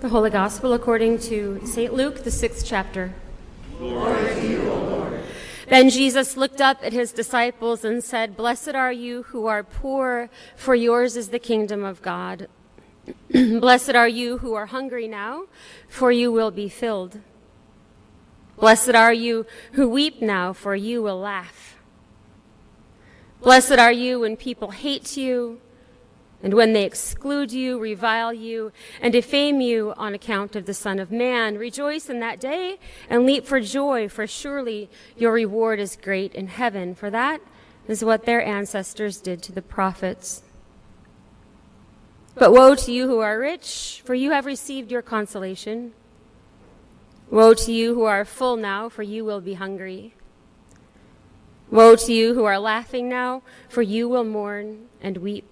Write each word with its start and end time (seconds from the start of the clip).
The 0.00 0.10
Holy 0.10 0.30
Gospel 0.30 0.74
according 0.74 1.18
to 1.22 1.60
St. 1.66 1.92
Luke, 1.92 2.22
the 2.22 2.30
sixth 2.30 2.64
chapter. 2.64 3.14
Then 5.68 5.90
Jesus 5.90 6.36
looked 6.36 6.60
up 6.60 6.78
at 6.84 6.92
his 6.92 7.10
disciples 7.10 7.84
and 7.84 8.04
said, 8.04 8.36
Blessed 8.36 8.76
are 8.76 8.92
you 8.92 9.24
who 9.24 9.46
are 9.46 9.64
poor, 9.64 10.30
for 10.54 10.76
yours 10.76 11.16
is 11.16 11.30
the 11.30 11.40
kingdom 11.40 11.82
of 11.82 12.00
God. 12.00 12.46
Blessed 13.32 13.96
are 13.96 14.06
you 14.06 14.38
who 14.38 14.54
are 14.54 14.66
hungry 14.66 15.08
now, 15.08 15.46
for 15.88 16.12
you 16.12 16.30
will 16.30 16.52
be 16.52 16.68
filled. 16.68 17.18
Blessed 18.56 18.94
are 18.94 19.12
you 19.12 19.46
who 19.72 19.88
weep 19.88 20.22
now, 20.22 20.52
for 20.52 20.76
you 20.76 21.02
will 21.02 21.18
laugh. 21.18 21.76
Blessed 23.42 23.80
are 23.80 23.92
you 23.92 24.20
when 24.20 24.36
people 24.36 24.70
hate 24.70 25.16
you 25.16 25.60
and 26.42 26.54
when 26.54 26.72
they 26.72 26.84
exclude 26.84 27.50
you, 27.52 27.80
revile 27.80 28.32
you, 28.32 28.70
and 29.00 29.12
defame 29.12 29.60
you 29.60 29.92
on 29.96 30.14
account 30.14 30.54
of 30.54 30.66
the 30.66 30.74
Son 30.74 31.00
of 31.00 31.10
Man, 31.10 31.58
rejoice 31.58 32.08
in 32.08 32.20
that 32.20 32.40
day 32.40 32.78
and 33.10 33.26
leap 33.26 33.44
for 33.44 33.60
joy, 33.60 34.08
for 34.08 34.26
surely 34.26 34.88
your 35.16 35.32
reward 35.32 35.80
is 35.80 35.98
great 36.00 36.34
in 36.34 36.46
heaven. 36.46 36.94
For 36.94 37.10
that 37.10 37.40
is 37.88 38.04
what 38.04 38.24
their 38.24 38.44
ancestors 38.44 39.20
did 39.20 39.42
to 39.44 39.52
the 39.52 39.62
prophets. 39.62 40.44
But 42.36 42.52
woe 42.52 42.76
to 42.76 42.92
you 42.92 43.08
who 43.08 43.18
are 43.18 43.36
rich, 43.36 44.00
for 44.04 44.14
you 44.14 44.30
have 44.30 44.46
received 44.46 44.92
your 44.92 45.02
consolation. 45.02 45.92
Woe 47.32 47.52
to 47.54 47.72
you 47.72 47.94
who 47.94 48.04
are 48.04 48.24
full 48.24 48.56
now, 48.56 48.88
for 48.88 49.02
you 49.02 49.24
will 49.24 49.40
be 49.40 49.54
hungry. 49.54 50.14
Woe 51.68 51.96
to 51.96 52.12
you 52.12 52.34
who 52.34 52.44
are 52.44 52.60
laughing 52.60 53.08
now, 53.08 53.42
for 53.68 53.82
you 53.82 54.08
will 54.08 54.22
mourn 54.22 54.86
and 55.02 55.16
weep. 55.16 55.50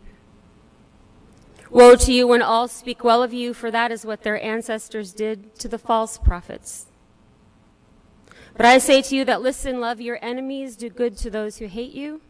Woe 1.70 1.96
to 1.96 2.12
you 2.12 2.26
when 2.26 2.42
all 2.42 2.68
speak 2.68 3.02
well 3.02 3.22
of 3.22 3.32
you, 3.32 3.52
for 3.52 3.70
that 3.70 3.90
is 3.90 4.06
what 4.06 4.22
their 4.22 4.42
ancestors 4.42 5.12
did 5.12 5.54
to 5.56 5.68
the 5.68 5.78
false 5.78 6.18
prophets. 6.18 6.86
But 8.56 8.66
I 8.66 8.78
say 8.78 9.02
to 9.02 9.16
you 9.16 9.24
that 9.24 9.42
listen, 9.42 9.80
love 9.80 10.00
your 10.00 10.18
enemies, 10.22 10.76
do 10.76 10.88
good 10.88 11.16
to 11.18 11.30
those 11.30 11.58
who 11.58 11.66
hate 11.66 11.92
you, 11.92 12.20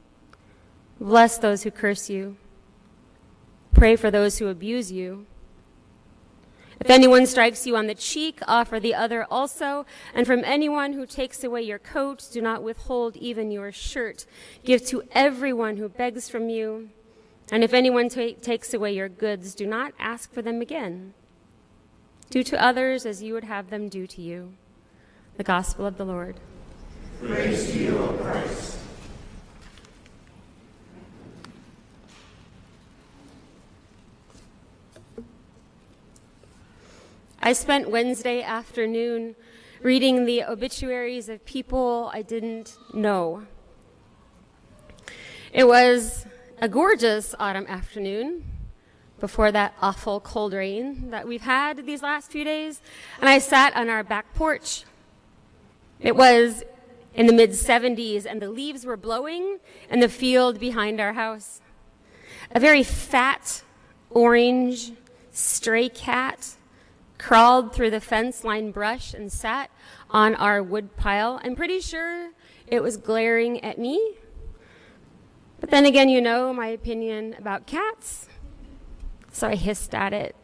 bless 1.00 1.38
those 1.38 1.62
who 1.62 1.70
curse 1.70 2.10
you, 2.10 2.36
pray 3.74 3.94
for 3.94 4.10
those 4.10 4.38
who 4.38 4.48
abuse 4.48 4.90
you. 4.90 5.26
If 6.80 6.90
anyone 6.90 7.26
strikes 7.26 7.66
you 7.66 7.76
on 7.76 7.86
the 7.86 7.94
cheek, 7.94 8.40
offer 8.46 8.78
the 8.78 8.94
other 8.94 9.26
also. 9.30 9.86
And 10.14 10.26
from 10.26 10.44
anyone 10.44 10.92
who 10.92 11.06
takes 11.06 11.42
away 11.42 11.62
your 11.62 11.78
coat, 11.78 12.28
do 12.30 12.42
not 12.42 12.62
withhold 12.62 13.16
even 13.16 13.50
your 13.50 13.72
shirt. 13.72 14.26
Give 14.62 14.84
to 14.86 15.02
everyone 15.12 15.78
who 15.78 15.88
begs 15.88 16.28
from 16.28 16.50
you. 16.50 16.90
And 17.50 17.62
if 17.62 17.72
anyone 17.72 18.08
takes 18.08 18.74
away 18.74 18.92
your 18.94 19.08
goods, 19.08 19.54
do 19.54 19.66
not 19.66 19.92
ask 19.98 20.32
for 20.32 20.42
them 20.42 20.60
again. 20.60 21.14
Do 22.28 22.42
to 22.42 22.60
others 22.60 23.06
as 23.06 23.22
you 23.22 23.34
would 23.34 23.44
have 23.44 23.70
them 23.70 23.88
do 23.88 24.06
to 24.08 24.20
you. 24.20 24.54
The 25.36 25.44
Gospel 25.44 25.86
of 25.86 25.96
the 25.96 26.04
Lord. 26.04 26.40
Praise 27.20 27.70
to 27.70 27.78
you, 27.78 27.98
O 27.98 28.08
Christ. 28.14 28.78
I 37.40 37.52
spent 37.52 37.88
Wednesday 37.90 38.42
afternoon 38.42 39.36
reading 39.82 40.24
the 40.26 40.42
obituaries 40.42 41.28
of 41.28 41.44
people 41.44 42.10
I 42.12 42.22
didn't 42.22 42.76
know. 42.92 43.46
It 45.52 45.68
was 45.68 46.25
a 46.58 46.68
gorgeous 46.68 47.34
autumn 47.38 47.66
afternoon 47.68 48.42
before 49.20 49.52
that 49.52 49.74
awful 49.82 50.20
cold 50.20 50.54
rain 50.54 51.10
that 51.10 51.28
we've 51.28 51.42
had 51.42 51.84
these 51.84 52.02
last 52.02 52.30
few 52.30 52.44
days, 52.44 52.80
and 53.20 53.28
I 53.28 53.38
sat 53.38 53.76
on 53.76 53.90
our 53.90 54.02
back 54.02 54.34
porch. 54.34 54.84
It 56.00 56.16
was 56.16 56.64
in 57.14 57.26
the 57.26 57.32
mid 57.32 57.50
70s, 57.50 58.24
and 58.24 58.40
the 58.40 58.48
leaves 58.48 58.86
were 58.86 58.96
blowing 58.96 59.58
in 59.90 60.00
the 60.00 60.08
field 60.08 60.58
behind 60.58 61.00
our 61.00 61.12
house. 61.12 61.60
A 62.52 62.60
very 62.60 62.82
fat, 62.82 63.62
orange, 64.10 64.92
stray 65.30 65.88
cat 65.90 66.54
crawled 67.18 67.74
through 67.74 67.90
the 67.90 68.00
fence 68.00 68.44
line 68.44 68.70
brush 68.70 69.12
and 69.12 69.30
sat 69.30 69.70
on 70.10 70.34
our 70.34 70.62
wood 70.62 70.96
pile. 70.96 71.40
I'm 71.42 71.56
pretty 71.56 71.80
sure 71.80 72.30
it 72.66 72.82
was 72.82 72.96
glaring 72.96 73.62
at 73.62 73.78
me 73.78 74.16
but 75.60 75.70
then 75.70 75.86
again, 75.86 76.08
you 76.08 76.20
know 76.20 76.52
my 76.52 76.68
opinion 76.68 77.34
about 77.38 77.66
cats. 77.66 78.28
So 79.32 79.48
I 79.48 79.54
hissed 79.54 79.94
at 79.94 80.12
it 80.12 80.34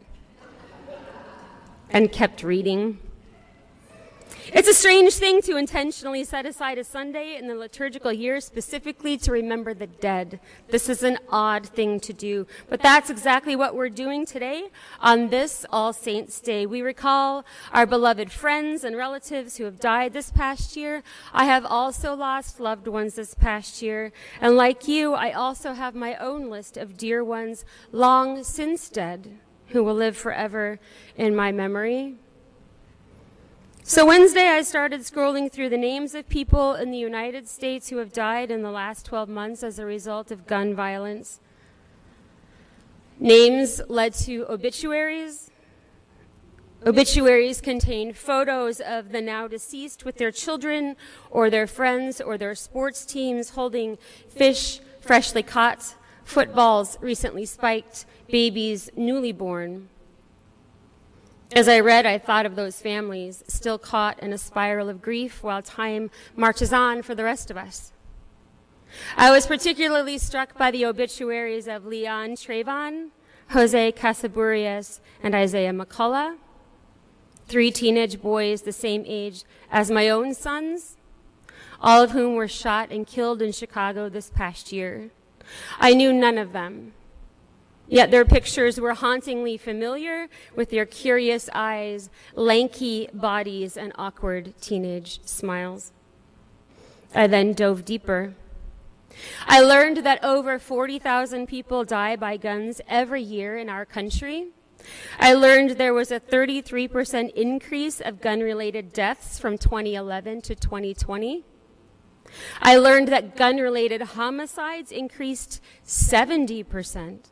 and 1.89 2.11
kept 2.11 2.43
reading. 2.43 2.99
It's 4.47 4.67
a 4.67 4.73
strange 4.73 5.13
thing 5.13 5.41
to 5.43 5.55
intentionally 5.55 6.25
set 6.25 6.45
aside 6.45 6.77
a 6.77 6.83
Sunday 6.83 7.37
in 7.37 7.47
the 7.47 7.55
liturgical 7.55 8.11
year 8.11 8.41
specifically 8.41 9.17
to 9.19 9.31
remember 9.31 9.73
the 9.73 9.87
dead. 9.87 10.41
This 10.67 10.89
is 10.89 11.01
an 11.01 11.17
odd 11.29 11.65
thing 11.65 12.01
to 12.01 12.11
do, 12.11 12.45
but 12.67 12.81
that's 12.81 13.09
exactly 13.09 13.55
what 13.55 13.73
we're 13.73 13.87
doing 13.87 14.25
today 14.25 14.65
on 14.99 15.29
this 15.29 15.65
All 15.69 15.93
Saints 15.93 16.41
Day. 16.41 16.65
We 16.65 16.81
recall 16.81 17.45
our 17.71 17.85
beloved 17.85 18.31
friends 18.31 18.83
and 18.83 18.97
relatives 18.97 19.57
who 19.57 19.63
have 19.63 19.79
died 19.79 20.11
this 20.11 20.29
past 20.29 20.75
year. 20.75 21.03
I 21.31 21.45
have 21.45 21.65
also 21.65 22.13
lost 22.13 22.59
loved 22.59 22.87
ones 22.87 23.15
this 23.15 23.35
past 23.35 23.81
year, 23.81 24.11
and 24.41 24.57
like 24.57 24.89
you, 24.89 25.13
I 25.13 25.31
also 25.31 25.71
have 25.71 25.95
my 25.95 26.15
own 26.15 26.49
list 26.49 26.75
of 26.75 26.97
dear 26.97 27.23
ones 27.23 27.63
long 27.93 28.43
since 28.43 28.89
dead 28.89 29.39
who 29.69 29.83
will 29.83 29.95
live 29.95 30.17
forever 30.17 30.79
in 31.15 31.33
my 31.33 31.51
memory. 31.51 32.17
So 33.85 34.05
Wednesday, 34.05 34.47
I 34.47 34.61
started 34.61 35.01
scrolling 35.01 35.51
through 35.51 35.67
the 35.67 35.77
names 35.77 36.15
of 36.15 36.29
people 36.29 36.73
in 36.73 36.89
the 36.89 36.97
United 36.97 37.49
States 37.49 37.89
who 37.89 37.97
have 37.97 38.13
died 38.13 38.49
in 38.49 38.61
the 38.61 38.71
last 38.71 39.05
12 39.05 39.27
months 39.27 39.61
as 39.61 39.77
a 39.77 39.85
result 39.85 40.31
of 40.31 40.47
gun 40.47 40.73
violence. 40.73 41.41
Names 43.19 43.81
led 43.89 44.13
to 44.13 44.45
obituaries. 44.49 45.51
Obituaries 46.85 47.59
contained 47.59 48.15
photos 48.15 48.79
of 48.79 49.11
the 49.11 49.19
now 49.19 49.49
deceased 49.49 50.05
with 50.05 50.15
their 50.15 50.31
children 50.31 50.95
or 51.29 51.49
their 51.49 51.67
friends 51.67 52.21
or 52.21 52.37
their 52.37 52.55
sports 52.55 53.05
teams 53.05 53.49
holding 53.49 53.97
fish 54.29 54.79
freshly 55.01 55.43
caught, 55.43 55.95
footballs 56.23 56.97
recently 57.01 57.45
spiked, 57.45 58.05
babies 58.29 58.89
newly 58.95 59.33
born. 59.33 59.89
As 61.55 61.67
I 61.67 61.81
read, 61.81 62.07
I 62.07 62.17
thought 62.17 62.47
of 62.47 62.55
those 62.55 62.81
families 62.81 63.43
still 63.47 63.77
caught 63.77 64.19
in 64.23 64.33
a 64.33 64.39
spiral 64.39 64.89
of 64.89 65.03
grief 65.03 65.43
while 65.43 65.61
time 65.61 66.09
marches 66.35 66.73
on 66.73 67.03
for 67.03 67.13
the 67.13 67.23
rest 67.23 67.51
of 67.51 67.57
us. 67.57 67.91
I 69.15 69.29
was 69.29 69.45
particularly 69.45 70.17
struck 70.17 70.57
by 70.57 70.71
the 70.71 70.83
obituaries 70.85 71.67
of 71.67 71.85
Leon 71.85 72.31
Trayvon, 72.37 73.09
Jose 73.51 73.91
Casaburias, 73.91 74.99
and 75.21 75.35
Isaiah 75.35 75.73
McCullough, 75.73 76.37
three 77.47 77.69
teenage 77.69 78.19
boys 78.19 78.63
the 78.63 78.73
same 78.73 79.03
age 79.05 79.43
as 79.71 79.91
my 79.91 80.09
own 80.09 80.33
sons, 80.33 80.97
all 81.79 82.01
of 82.01 82.11
whom 82.11 82.33
were 82.33 82.47
shot 82.47 82.89
and 82.89 83.05
killed 83.05 83.43
in 83.43 83.51
Chicago 83.51 84.09
this 84.09 84.31
past 84.31 84.71
year. 84.71 85.11
I 85.79 85.93
knew 85.93 86.11
none 86.11 86.39
of 86.39 86.51
them. 86.51 86.93
Yet 87.87 88.11
their 88.11 88.25
pictures 88.25 88.79
were 88.79 88.93
hauntingly 88.93 89.57
familiar 89.57 90.27
with 90.55 90.69
their 90.69 90.85
curious 90.85 91.49
eyes, 91.53 92.09
lanky 92.33 93.09
bodies, 93.13 93.77
and 93.77 93.91
awkward 93.97 94.53
teenage 94.61 95.19
smiles. 95.25 95.91
I 97.13 97.27
then 97.27 97.53
dove 97.53 97.85
deeper. 97.85 98.33
I 99.45 99.61
learned 99.61 99.97
that 99.97 100.23
over 100.23 100.57
40,000 100.57 101.45
people 101.45 101.83
die 101.83 102.15
by 102.15 102.37
guns 102.37 102.81
every 102.87 103.21
year 103.21 103.57
in 103.57 103.69
our 103.69 103.85
country. 103.85 104.47
I 105.19 105.33
learned 105.33 105.71
there 105.71 105.93
was 105.93 106.11
a 106.11 106.19
33% 106.19 107.31
increase 107.33 108.01
of 108.01 108.21
gun 108.21 108.39
related 108.39 108.91
deaths 108.91 109.39
from 109.39 109.57
2011 109.57 110.41
to 110.41 110.55
2020. 110.55 111.43
I 112.59 112.77
learned 112.77 113.09
that 113.09 113.35
gun 113.35 113.57
related 113.57 114.01
homicides 114.01 114.91
increased 114.91 115.61
70% 115.85 117.29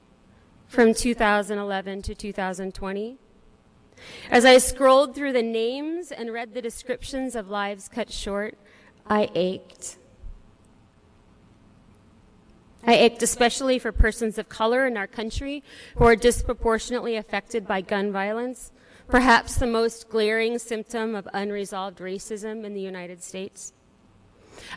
from 0.72 0.94
2011 0.94 2.02
to 2.02 2.16
2020. 2.16 3.18
As 4.30 4.46
I 4.46 4.58
scrolled 4.58 5.14
through 5.14 5.34
the 5.34 5.44
names 5.44 6.14
and 6.14 6.32
read 6.32 6.54
the 6.54 6.62
descriptions 6.62 7.36
of 7.36 7.50
lives 7.50 7.90
cut 7.90 8.10
short, 8.10 8.58
I 9.06 9.30
ached. 9.36 9.98
I 12.88 12.94
ached 12.96 13.22
especially 13.22 13.80
for 13.80 13.92
persons 13.92 14.38
of 14.38 14.48
color 14.48 14.88
in 14.88 14.96
our 14.96 15.08
country 15.08 15.62
who 15.98 16.06
are 16.06 16.16
disproportionately 16.16 17.18
affected 17.18 17.68
by 17.68 17.82
gun 17.82 18.14
violence, 18.14 18.72
perhaps 19.10 19.56
the 19.56 19.68
most 19.68 20.08
glaring 20.08 20.58
symptom 20.58 21.16
of 21.16 21.28
unresolved 21.34 22.00
racism 22.00 22.64
in 22.64 22.74
the 22.74 22.80
United 22.80 23.22
States. 23.22 23.74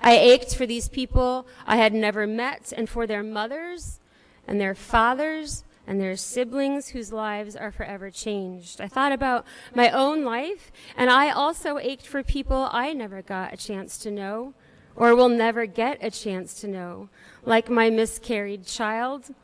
I 0.02 0.16
ached 0.16 0.56
for 0.56 0.66
these 0.66 0.88
people 0.88 1.46
I 1.68 1.76
had 1.76 1.94
never 1.94 2.26
met 2.26 2.72
and 2.76 2.88
for 2.88 3.06
their 3.06 3.22
mothers 3.22 4.00
and 4.48 4.60
their 4.60 4.74
fathers 4.74 5.62
and 5.86 6.00
their 6.00 6.16
siblings 6.16 6.88
whose 6.88 7.12
lives 7.12 7.56
are 7.56 7.70
forever 7.70 8.10
changed. 8.10 8.80
I 8.80 8.88
thought 8.88 9.12
about 9.12 9.46
my 9.74 9.90
own 9.90 10.24
life, 10.24 10.72
and 10.96 11.10
I 11.10 11.30
also 11.30 11.78
ached 11.78 12.06
for 12.06 12.22
people 12.22 12.68
I 12.70 12.92
never 12.92 13.22
got 13.22 13.52
a 13.52 13.56
chance 13.56 13.98
to 13.98 14.10
know 14.10 14.54
or 14.96 15.14
will 15.14 15.28
never 15.28 15.66
get 15.66 15.98
a 16.00 16.10
chance 16.10 16.60
to 16.60 16.68
know, 16.68 17.08
like 17.44 17.68
my 17.68 17.90
miscarried 17.90 18.64
child, 18.64 19.34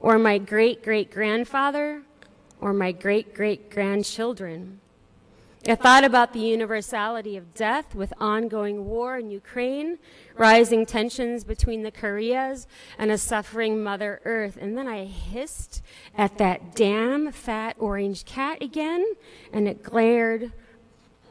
or 0.00 0.18
my 0.18 0.38
great 0.38 0.82
great 0.82 1.10
grandfather, 1.10 2.02
or 2.60 2.72
my 2.72 2.92
great 2.92 3.34
great 3.34 3.70
grandchildren. 3.70 4.80
I 5.68 5.74
thought 5.74 6.04
about 6.04 6.32
the 6.32 6.38
universality 6.38 7.36
of 7.36 7.52
death 7.52 7.92
with 7.92 8.12
ongoing 8.20 8.84
war 8.84 9.18
in 9.18 9.30
Ukraine, 9.30 9.98
rising 10.36 10.86
tensions 10.86 11.42
between 11.42 11.82
the 11.82 11.90
Koreas, 11.90 12.68
and 12.98 13.10
a 13.10 13.18
suffering 13.18 13.82
Mother 13.82 14.20
Earth. 14.24 14.56
And 14.60 14.78
then 14.78 14.86
I 14.86 15.06
hissed 15.06 15.82
at 16.16 16.38
that 16.38 16.76
damn 16.76 17.32
fat 17.32 17.74
orange 17.80 18.24
cat 18.24 18.62
again, 18.62 19.04
and 19.52 19.66
it 19.66 19.82
glared 19.82 20.52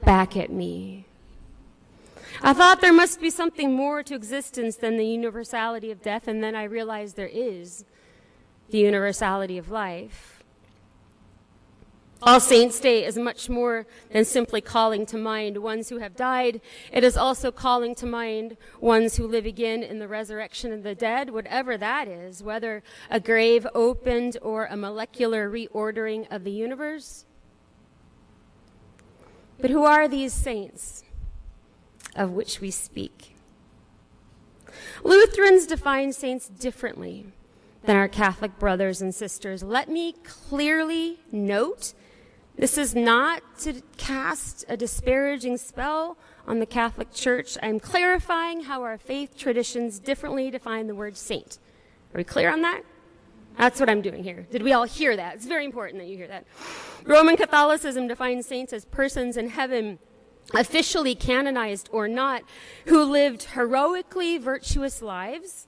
back 0.04 0.36
at 0.36 0.52
me. 0.52 1.06
I 2.42 2.52
thought 2.52 2.82
there 2.82 2.92
must 2.92 3.22
be 3.22 3.30
something 3.30 3.74
more 3.74 4.04
to 4.04 4.16
existence 4.16 4.76
than 4.76 4.98
the 4.98 5.08
universality 5.08 5.92
of 5.92 6.02
death, 6.02 6.28
and 6.28 6.44
then 6.44 6.56
I 6.56 6.66
realized 6.66 7.16
there 7.16 7.28
is 7.28 7.86
the 8.70 8.80
universality 8.80 9.58
of 9.58 9.72
life. 9.72 10.35
All 12.26 12.40
Saints' 12.40 12.80
Day 12.80 13.06
is 13.06 13.20
much 13.20 13.50
more 13.50 13.86
than 14.12 14.26
simply 14.26 14.60
calling 14.60 15.06
to 15.06 15.18
mind 15.18 15.60
ones 15.60 15.90
who 15.90 16.00
have 16.00 16.16
died. 16.16 16.60
It 16.92 17.04
is 17.04 17.16
also 17.16 17.52
calling 17.52 17.94
to 17.96 18.08
mind 18.08 18.58
ones 18.82 19.18
who 19.18 19.28
live 19.28 19.46
again 19.46 19.84
in 19.84 20.00
the 20.00 20.08
resurrection 20.08 20.74
of 20.74 20.82
the 20.82 20.96
dead, 20.96 21.30
whatever 21.30 21.78
that 21.78 22.08
is, 22.08 22.42
whether 22.42 22.82
a 23.12 23.20
grave 23.20 23.68
opened 23.76 24.38
or 24.42 24.66
a 24.66 24.76
molecular 24.76 25.48
reordering 25.48 26.26
of 26.32 26.44
the 26.44 26.52
universe. 26.52 27.26
But 29.60 29.70
who 29.70 29.84
are 29.84 30.08
these 30.08 30.34
saints 30.34 31.04
of 32.16 32.32
which 32.32 32.60
we 32.60 32.72
speak? 32.72 33.36
Lutherans 35.04 35.68
define 35.68 36.12
saints 36.12 36.50
differently 36.50 37.28
than 37.84 37.96
our 37.96 38.08
Catholic 38.08 38.58
brothers 38.58 39.00
and 39.00 39.14
sisters. 39.14 39.62
Let 39.62 39.90
me 39.90 40.16
clearly 40.24 41.20
note 41.32 41.94
this 42.58 42.78
is 42.78 42.96
not 42.96 43.42
to 43.60 43.82
cast 43.98 44.64
a 44.70 44.78
disparaging 44.78 45.58
spell 45.58 46.18
on 46.48 46.60
the 46.60 46.66
Catholic 46.66 47.12
Church. 47.14 47.58
I'm 47.62 47.80
clarifying 47.80 48.62
how 48.64 48.84
our 48.84 48.98
faith 48.98 49.38
traditions 49.38 50.00
differently 50.00 50.50
define 50.50 50.88
the 50.88 50.96
word 50.96 51.18
saint. 51.18 51.60
Are 52.14 52.18
we 52.18 52.24
clear 52.24 52.52
on 52.52 52.62
that? 52.62 52.84
That's 53.58 53.80
what 53.80 53.90
I'm 53.90 54.02
doing 54.02 54.24
here. 54.24 54.48
Did 54.52 54.64
we 54.64 54.72
all 54.72 54.86
hear 54.86 55.16
that? 55.16 55.36
It's 55.36 55.46
very 55.46 55.66
important 55.66 56.00
that 56.00 56.08
you 56.08 56.18
hear 56.18 56.28
that. 56.28 56.46
Roman 57.04 57.36
Catholicism 57.36 58.08
defines 58.08 58.46
saints 58.46 58.72
as 58.72 58.86
persons 58.86 59.36
in 59.36 59.50
heaven, 59.50 60.00
officially 60.54 61.16
canonized 61.16 61.90
or 61.92 62.08
not, 62.08 62.44
who 62.86 63.04
lived 63.04 63.44
heroically 63.44 64.38
virtuous 64.38 65.02
lives, 65.02 65.68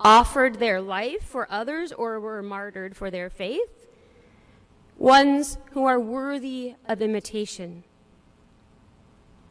offered 0.00 0.58
their 0.58 0.80
life 0.80 1.22
for 1.22 1.46
others, 1.50 1.92
or 1.92 2.20
were 2.20 2.42
martyred 2.42 2.96
for 2.96 3.10
their 3.10 3.30
faith 3.30 3.83
ones 4.98 5.58
who 5.72 5.84
are 5.84 5.98
worthy 5.98 6.74
of 6.86 7.02
imitation. 7.02 7.84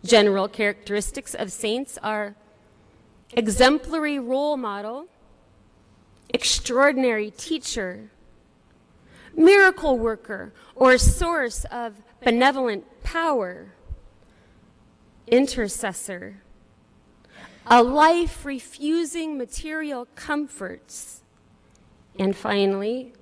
General 0.03 0.47
characteristics 0.47 1.33
of 1.33 1.51
saints 1.51 1.97
are 2.03 2.35
exemplary 3.35 4.19
role 4.19 4.57
model, 4.57 5.07
extraordinary 6.33 7.31
teacher, 7.31 8.09
miracle 9.35 9.97
worker, 9.97 10.53
or 10.75 10.97
source 10.97 11.65
of 11.65 12.01
benevolent 12.23 12.85
power, 13.03 13.73
intercessor, 15.27 16.41
a 17.67 17.81
life 17.81 18.45
refusing 18.45 19.37
material 19.37 20.07
comforts, 20.15 21.21
and 22.19 22.35
finally, 22.35 23.13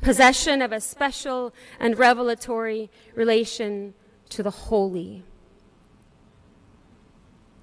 possession 0.00 0.62
of 0.62 0.72
a 0.72 0.80
special 0.80 1.52
and 1.78 1.98
revelatory 1.98 2.90
relation 3.14 3.94
to 4.30 4.42
the 4.42 4.50
holy. 4.50 5.22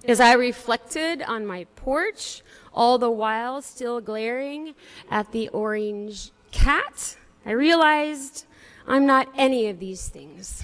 As 0.05 0.19
I 0.19 0.33
reflected 0.33 1.21
on 1.23 1.45
my 1.45 1.65
porch, 1.75 2.43
all 2.73 2.97
the 2.97 3.11
while 3.11 3.61
still 3.61 3.99
glaring 3.99 4.75
at 5.09 5.31
the 5.31 5.49
orange 5.49 6.31
cat, 6.51 7.17
I 7.45 7.51
realized 7.51 8.45
I'm 8.87 9.05
not 9.05 9.27
any 9.35 9.67
of 9.67 9.79
these 9.79 10.07
things. 10.07 10.63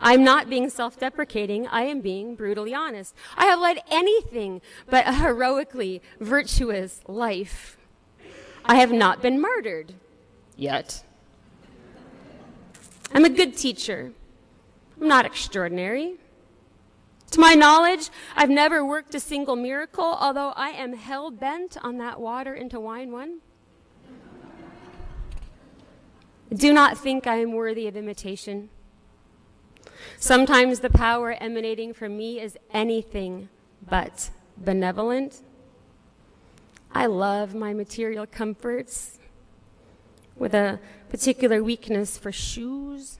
I'm 0.00 0.24
not 0.24 0.50
being 0.50 0.68
self 0.68 0.98
deprecating. 0.98 1.66
I 1.68 1.82
am 1.82 2.00
being 2.00 2.34
brutally 2.34 2.74
honest. 2.74 3.14
I 3.36 3.46
have 3.46 3.60
led 3.60 3.78
anything 3.90 4.60
but 4.90 5.06
a 5.06 5.12
heroically 5.12 6.02
virtuous 6.20 7.00
life. 7.06 7.78
I 8.64 8.76
have 8.76 8.92
not 8.92 9.22
been 9.22 9.40
murdered 9.40 9.94
yet. 10.56 11.02
I'm 13.14 13.24
a 13.24 13.30
good 13.30 13.56
teacher. 13.56 14.12
I'm 15.00 15.08
not 15.08 15.26
extraordinary. 15.26 16.14
To 17.32 17.40
my 17.40 17.54
knowledge, 17.54 18.10
I've 18.36 18.50
never 18.50 18.84
worked 18.84 19.14
a 19.14 19.20
single 19.20 19.56
miracle, 19.56 20.04
although 20.04 20.50
I 20.50 20.68
am 20.70 20.94
hell 20.94 21.30
bent 21.30 21.76
on 21.82 21.98
that 21.98 22.20
water 22.20 22.54
into 22.54 22.78
wine 22.78 23.10
one. 23.10 23.40
Do 26.52 26.72
not 26.74 26.98
think 26.98 27.26
I 27.26 27.36
am 27.36 27.52
worthy 27.52 27.86
of 27.86 27.96
imitation. 27.96 28.68
Sometimes 30.18 30.80
the 30.80 30.90
power 30.90 31.32
emanating 31.40 31.94
from 31.94 32.18
me 32.18 32.38
is 32.38 32.58
anything 32.70 33.48
but 33.88 34.30
benevolent. 34.58 35.40
I 36.92 37.06
love 37.06 37.54
my 37.54 37.72
material 37.72 38.26
comforts 38.26 39.18
with 40.36 40.54
a 40.54 40.80
particular 41.08 41.62
weakness 41.62 42.18
for 42.18 42.32
shoes. 42.32 43.18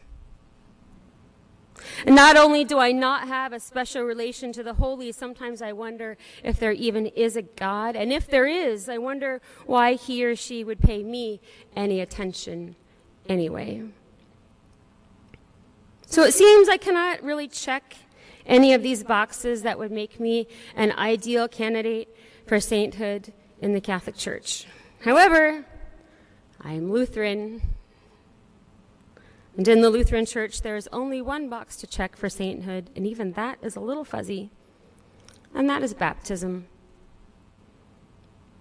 And 2.07 2.15
not 2.15 2.37
only 2.37 2.65
do 2.65 2.79
I 2.79 2.93
not 2.93 3.29
have 3.29 3.53
a 3.53 3.61
special 3.61 4.03
relation 4.03 4.53
to 4.53 4.63
the 4.63 4.75
holy, 4.75 5.13
sometimes 5.13 5.63
I 5.63 5.73
wonder 5.73 6.17
if 6.43 6.59
there 6.59 6.73
even 6.73 7.07
is 7.07 7.37
a 7.37 7.43
God. 7.43 7.97
And 7.97 8.13
if 8.13 8.27
there 8.27 8.47
is, 8.47 8.89
I 8.89 8.99
wonder 8.99 9.41
why 9.67 9.95
he 9.95 10.25
or 10.25 10.37
she 10.37 10.65
would 10.65 10.81
pay 10.81 11.03
me 11.03 11.41
any 11.77 12.01
attention 12.01 12.77
anyway. 13.29 13.85
So 16.07 16.23
it 16.23 16.35
seems 16.35 16.69
I 16.69 16.77
cannot 16.77 17.23
really 17.23 17.49
check 17.49 17.97
any 18.47 18.75
of 18.75 18.83
these 18.83 19.05
boxes 19.05 19.63
that 19.63 19.79
would 19.79 19.93
make 19.93 20.21
me 20.21 20.47
an 20.77 20.93
ideal 20.93 21.49
candidate 21.49 22.15
for 22.47 22.61
sainthood 22.61 23.33
in 23.61 23.73
the 23.73 23.81
Catholic 23.81 24.17
Church. 24.17 24.67
However, 25.05 25.65
I 26.65 26.73
am 26.75 26.93
Lutheran. 26.93 27.61
And 29.57 29.67
in 29.67 29.81
the 29.81 29.91
Lutheran 29.91 30.27
Church, 30.27 30.63
there 30.63 30.77
is 30.77 30.89
only 30.93 31.21
one 31.21 31.49
box 31.49 31.77
to 31.77 31.87
check 31.87 32.17
for 32.17 32.29
sainthood, 32.29 32.91
and 32.95 33.07
even 33.07 33.33
that 33.33 33.59
is 33.63 33.77
a 33.77 33.81
little 33.81 34.05
fuzzy, 34.05 34.51
and 35.55 35.69
that 35.69 35.83
is 35.83 35.93
baptism. 35.93 36.67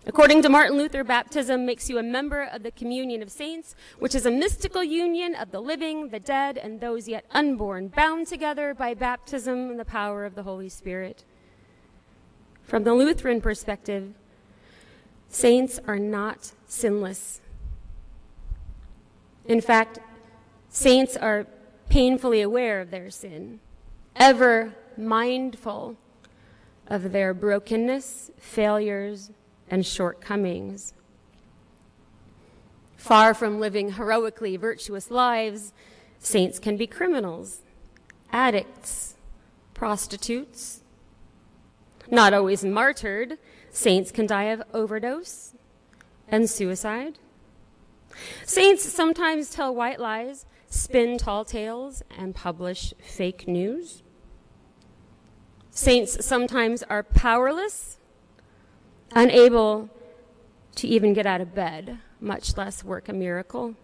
According 0.07 0.41
to 0.41 0.49
Martin 0.49 0.77
Luther, 0.77 1.03
baptism 1.03 1.63
makes 1.63 1.87
you 1.87 1.99
a 1.99 2.03
member 2.03 2.43
of 2.43 2.63
the 2.63 2.71
communion 2.71 3.21
of 3.21 3.29
saints, 3.29 3.75
which 3.99 4.15
is 4.15 4.25
a 4.25 4.31
mystical 4.31 4.83
union 4.83 5.35
of 5.35 5.51
the 5.51 5.61
living, 5.61 6.09
the 6.09 6.19
dead, 6.19 6.57
and 6.57 6.81
those 6.81 7.07
yet 7.07 7.25
unborn, 7.29 7.89
bound 7.89 8.25
together 8.25 8.73
by 8.73 8.95
baptism 8.95 9.69
and 9.69 9.79
the 9.79 9.85
power 9.85 10.25
of 10.25 10.33
the 10.33 10.43
Holy 10.43 10.69
Spirit. 10.69 11.23
From 12.63 12.83
the 12.83 12.95
Lutheran 12.95 13.41
perspective, 13.41 14.15
saints 15.29 15.79
are 15.87 15.99
not 15.99 16.53
sinless. 16.65 17.40
In 19.45 19.61
fact, 19.61 19.99
saints 20.69 21.17
are 21.17 21.47
painfully 21.89 22.41
aware 22.41 22.81
of 22.81 22.91
their 22.91 23.09
sin, 23.09 23.59
ever 24.15 24.73
mindful 24.97 25.97
of 26.87 27.11
their 27.11 27.33
brokenness, 27.33 28.31
failures, 28.37 29.31
and 29.69 29.85
shortcomings. 29.85 30.93
Far 32.97 33.33
from 33.33 33.59
living 33.59 33.93
heroically 33.93 34.57
virtuous 34.57 35.09
lives, 35.09 35.73
saints 36.19 36.59
can 36.59 36.77
be 36.77 36.85
criminals, 36.85 37.61
addicts, 38.31 39.15
prostitutes. 39.73 40.81
Not 42.09 42.33
always 42.33 42.63
martyred, 42.63 43.37
saints 43.71 44.11
can 44.11 44.27
die 44.27 44.43
of 44.43 44.61
overdose 44.73 45.55
and 46.27 46.49
suicide. 46.49 47.17
Saints 48.45 48.83
sometimes 48.83 49.49
tell 49.49 49.73
white 49.73 49.99
lies, 49.99 50.45
spin 50.69 51.17
tall 51.17 51.45
tales, 51.45 52.03
and 52.17 52.35
publish 52.35 52.93
fake 53.01 53.47
news. 53.47 54.03
Saints 55.69 56.25
sometimes 56.25 56.83
are 56.83 57.03
powerless, 57.03 57.97
unable 59.13 59.89
to 60.75 60.87
even 60.87 61.13
get 61.13 61.25
out 61.25 61.41
of 61.41 61.55
bed 61.55 61.99
much 62.19 62.55
less 62.55 62.83
work 62.83 63.09
a 63.09 63.13
miracle. 63.13 63.75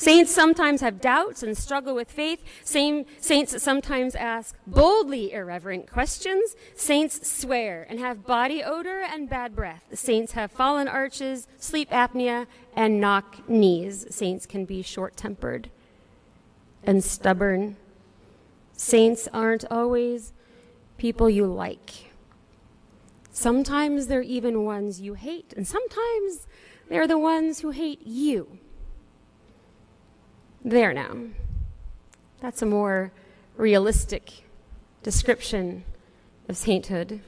Saints 0.00 0.34
sometimes 0.34 0.80
have 0.80 0.98
doubts 0.98 1.42
and 1.42 1.54
struggle 1.54 1.94
with 1.94 2.10
faith. 2.10 2.42
Same, 2.64 3.04
saints 3.20 3.62
sometimes 3.62 4.14
ask 4.14 4.56
boldly 4.66 5.34
irreverent 5.34 5.90
questions. 5.92 6.56
Saints 6.74 7.30
swear 7.30 7.86
and 7.86 7.98
have 7.98 8.24
body 8.24 8.62
odor 8.62 9.02
and 9.02 9.28
bad 9.28 9.54
breath. 9.54 9.84
Saints 9.92 10.32
have 10.32 10.50
fallen 10.50 10.88
arches, 10.88 11.46
sleep 11.58 11.90
apnea, 11.90 12.46
and 12.74 12.98
knock 12.98 13.46
knees. 13.46 14.06
Saints 14.08 14.46
can 14.46 14.64
be 14.64 14.80
short 14.80 15.18
tempered 15.18 15.68
and 16.82 17.04
stubborn. 17.04 17.76
Saints 18.72 19.28
aren't 19.34 19.70
always 19.70 20.32
people 20.96 21.28
you 21.28 21.44
like. 21.44 22.10
Sometimes 23.32 24.06
they're 24.06 24.22
even 24.22 24.64
ones 24.64 24.98
you 24.98 25.12
hate, 25.12 25.52
and 25.58 25.68
sometimes 25.68 26.46
they're 26.88 27.06
the 27.06 27.18
ones 27.18 27.60
who 27.60 27.68
hate 27.68 28.06
you. 28.06 28.59
There 30.64 30.92
now. 30.92 31.16
That's 32.40 32.62
a 32.62 32.66
more 32.66 33.12
realistic 33.56 34.44
description 35.02 35.84
of 36.48 36.56
sainthood. 36.56 37.20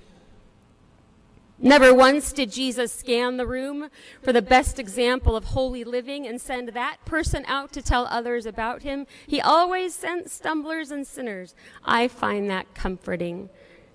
Never 1.58 1.94
once 1.94 2.32
did 2.32 2.50
Jesus 2.50 2.92
scan 2.92 3.36
the 3.36 3.46
room 3.46 3.88
for 4.20 4.32
the 4.32 4.42
best 4.42 4.80
example 4.80 5.36
of 5.36 5.44
holy 5.44 5.84
living 5.84 6.26
and 6.26 6.40
send 6.40 6.70
that 6.70 6.96
person 7.04 7.44
out 7.46 7.72
to 7.72 7.80
tell 7.80 8.06
others 8.06 8.46
about 8.46 8.82
him. 8.82 9.06
He 9.26 9.40
always 9.40 9.94
sent 9.94 10.28
stumblers 10.28 10.90
and 10.90 11.06
sinners. 11.06 11.54
I 11.84 12.08
find 12.08 12.50
that 12.50 12.74
comforting, 12.74 13.48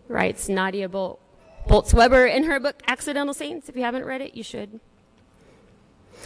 writes 0.07 0.47
Nadia 0.47 0.87
Bolz 0.87 1.93
Weber 1.93 2.25
in 2.25 2.45
her 2.45 2.59
book 2.59 2.81
Accidental 2.87 3.33
Saints. 3.33 3.67
If 3.67 3.75
you 3.75 3.83
haven't 3.83 4.05
read 4.05 4.21
it, 4.21 4.33
you 4.33 4.43
should. 4.43 4.79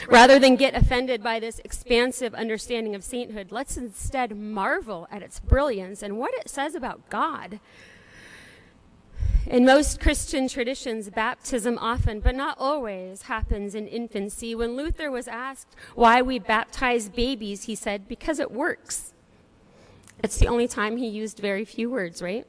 Rather 0.08 0.40
than 0.40 0.56
get 0.56 0.76
offended 0.76 1.22
by 1.22 1.40
this 1.40 1.60
expansive 1.64 2.34
understanding 2.34 2.96
of 2.96 3.04
sainthood, 3.04 3.52
let's 3.52 3.78
instead 3.78 4.36
marvel 4.36 5.08
at 5.12 5.22
its 5.22 5.40
brilliance 5.40 6.02
and 6.02 6.18
what 6.18 6.34
it 6.36 6.50
says 6.50 6.76
about 6.76 7.10
God. 7.10 7.60
In 9.48 9.66
most 9.66 10.00
Christian 10.00 10.48
traditions, 10.48 11.10
baptism 11.10 11.78
often, 11.80 12.20
but 12.20 12.36
not 12.36 12.58
always, 12.60 13.24
happens 13.24 13.76
in 13.76 13.88
infancy. 13.88 14.56
When 14.56 14.78
Luther 14.78 15.12
was 15.12 15.28
asked 15.28 15.76
why 15.96 16.22
we 16.22 16.40
baptize 16.40 17.10
babies, 17.10 17.64
he 17.64 17.76
said, 17.76 18.08
because 18.08 18.40
it 18.40 18.52
works. 18.52 19.14
It's 20.24 20.38
the 20.38 20.48
only 20.48 20.68
time 20.68 20.98
he 20.98 21.08
used 21.08 21.40
very 21.40 21.66
few 21.66 21.90
words, 21.90 22.22
right? 22.22 22.46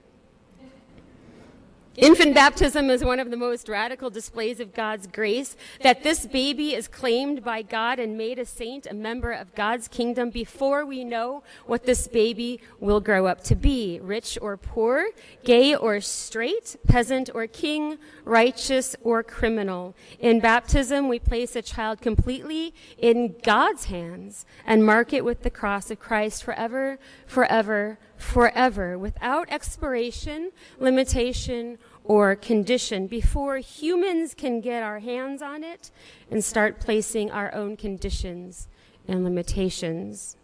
Infant 1.97 2.35
baptism 2.35 2.89
is 2.89 3.05
one 3.05 3.21
of 3.21 3.31
the 3.31 3.37
most 3.37 3.69
radical 3.69 4.09
displays 4.09 4.61
of 4.61 4.73
God's 4.73 5.07
grace, 5.07 5.57
that 5.83 6.03
this 6.03 6.25
baby 6.25 6.75
is 6.75 6.89
claimed 6.89 7.45
by 7.45 7.61
God 7.61 7.99
and 7.99 8.17
made 8.17 8.39
a 8.39 8.47
saint, 8.47 8.87
a 8.87 8.95
member 8.95 9.31
of 9.31 9.55
God's 9.55 9.89
kingdom 9.89 10.31
before 10.31 10.87
we 10.87 11.05
know 11.05 11.43
what 11.67 11.85
this 11.85 12.09
baby 12.09 12.61
will 12.81 13.01
grow 13.01 13.27
up 13.27 13.45
to 13.45 13.55
be, 13.55 14.01
rich 14.03 14.39
or 14.41 14.57
poor, 14.57 15.09
gay 15.45 15.75
or 15.75 16.01
straight, 16.01 16.77
peasant 16.87 17.29
or 17.35 17.47
king, 17.47 17.99
righteous 18.25 18.97
or 19.03 19.23
criminal. 19.23 19.95
In 20.19 20.41
baptism, 20.41 21.09
we 21.09 21.19
place 21.19 21.55
a 21.57 21.63
child 21.63 22.01
completely 22.01 22.73
in 22.97 23.35
God's 23.43 23.85
hands 23.85 24.47
and 24.65 24.87
mark 24.87 25.13
it 25.13 25.27
with 25.27 25.43
the 25.43 25.51
cross 25.51 25.91
of 25.91 26.01
Christ 26.01 26.43
forever, 26.43 26.99
forever, 27.27 27.99
forever 28.23 28.99
without 28.99 29.51
expiration, 29.51 30.53
limitation, 30.79 31.79
or 32.05 32.35
condition 32.35 33.07
before 33.07 33.59
humans 33.59 34.35
can 34.35 34.61
get 34.61 34.83
our 34.83 35.01
hands 35.01 35.43
on 35.43 35.63
it 35.63 35.91
and 36.31 36.43
start 36.43 36.81
placing 36.81 37.31
our 37.31 37.53
own 37.55 37.77
conditions 37.77 38.69
and 39.07 39.25
limitations. 39.25 40.37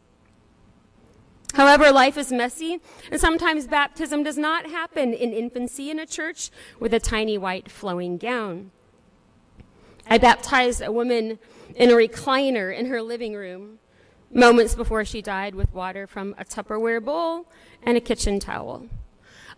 However, 1.54 1.90
life 1.90 2.18
is 2.18 2.30
messy, 2.30 2.80
and 3.10 3.20
sometimes 3.20 3.66
baptism 3.66 4.22
does 4.22 4.36
not 4.36 4.70
happen 4.70 5.14
in 5.14 5.32
infancy 5.32 5.90
in 5.90 5.98
a 5.98 6.06
church 6.06 6.50
with 6.78 6.92
a 6.92 7.00
tiny 7.00 7.38
white 7.38 7.70
flowing 7.70 8.18
gown. 8.18 8.70
I 10.10 10.18
baptized 10.18 10.82
a 10.82 10.92
woman 10.92 11.38
in 11.74 11.90
a 11.90 11.94
recliner 11.94 12.76
in 12.76 12.86
her 12.86 13.02
living 13.02 13.34
room 13.34 13.78
moments 14.32 14.74
before 14.74 15.04
she 15.04 15.22
died 15.22 15.54
with 15.54 15.72
water 15.72 16.06
from 16.06 16.34
a 16.38 16.44
Tupperware 16.44 17.04
bowl 17.04 17.46
and 17.82 17.96
a 17.96 18.00
kitchen 18.00 18.38
towel. 18.38 18.86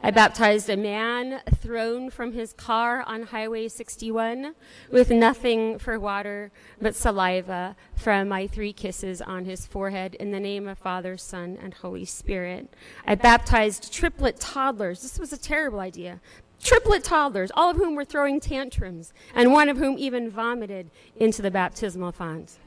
I 0.02 0.10
baptized 0.10 0.70
a 0.70 0.78
man 0.78 1.42
thrown 1.56 2.08
from 2.08 2.32
his 2.32 2.54
car 2.54 3.02
on 3.06 3.24
Highway 3.24 3.68
61 3.68 4.54
with 4.90 5.10
nothing 5.10 5.78
for 5.78 6.00
water 6.00 6.52
but 6.80 6.96
saliva 6.96 7.76
from 7.96 8.28
my 8.30 8.46
three 8.46 8.72
kisses 8.72 9.20
on 9.20 9.44
his 9.44 9.66
forehead 9.66 10.14
in 10.14 10.30
the 10.30 10.40
name 10.40 10.66
of 10.66 10.78
Father, 10.78 11.18
Son, 11.18 11.58
and 11.60 11.74
Holy 11.74 12.06
Spirit. 12.06 12.72
I 13.06 13.14
baptized 13.14 13.92
triplet 13.92 14.40
toddlers. 14.40 15.02
This 15.02 15.18
was 15.18 15.34
a 15.34 15.38
terrible 15.38 15.80
idea. 15.80 16.22
Triplet 16.62 17.04
toddlers, 17.04 17.50
all 17.54 17.70
of 17.70 17.76
whom 17.76 17.94
were 17.94 18.04
throwing 18.04 18.40
tantrums, 18.40 19.12
and 19.34 19.52
one 19.52 19.68
of 19.68 19.76
whom 19.76 19.98
even 19.98 20.30
vomited 20.30 20.90
into 21.16 21.42
the 21.42 21.50
baptismal 21.50 22.12
font. 22.12 22.58